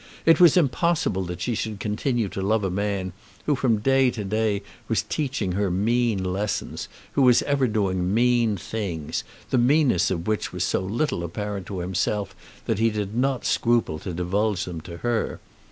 It 0.25 0.39
was 0.39 0.57
impossible 0.57 1.25
that 1.25 1.41
she 1.41 1.55
could 1.55 1.79
continue 1.79 2.27
to 2.29 2.41
love 2.41 2.63
a 2.63 2.71
man 2.71 3.13
who 3.45 3.55
from 3.55 3.77
day 3.77 4.09
to 4.09 4.23
day 4.23 4.63
was 4.87 5.03
teaching 5.03 5.51
her 5.51 5.69
mean 5.69 6.23
lessons, 6.23 6.85
and 6.85 6.89
who 7.11 7.21
was 7.21 7.43
ever 7.43 7.67
doing 7.67 8.11
mean 8.11 8.57
things, 8.57 9.23
the 9.51 9.59
meanness 9.59 10.09
of 10.09 10.25
which 10.25 10.51
was 10.51 10.63
so 10.63 10.79
little 10.79 11.23
apparent 11.23 11.67
to 11.67 11.77
himself 11.81 12.35
that 12.65 12.79
he 12.79 12.89
did 12.89 13.13
not 13.13 13.45
scruple 13.45 13.99
to 13.99 14.11
divulge 14.11 14.65
them 14.65 14.81
to 14.81 14.97
her. 15.05 15.39